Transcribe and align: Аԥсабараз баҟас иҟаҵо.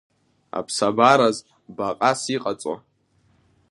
Аԥсабараз 0.57 1.37
баҟас 1.75 2.21
иҟаҵо. 2.35 2.75